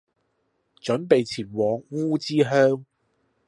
[0.81, 2.85] 準備前往烏之鄉